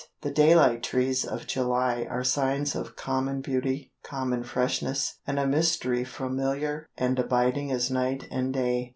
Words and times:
The 0.23 0.31
daylight 0.31 0.81
trees 0.81 1.23
of 1.23 1.45
July 1.45 2.07
are 2.09 2.23
signs 2.23 2.73
of 2.73 2.95
common 2.95 3.41
beauty, 3.41 3.91
common 4.03 4.41
freshness, 4.43 5.19
and 5.27 5.37
a 5.37 5.45
mystery 5.45 6.03
familiar 6.03 6.87
and 6.97 7.19
abiding 7.19 7.71
as 7.71 7.91
night 7.91 8.27
and 8.31 8.51
day. 8.51 8.89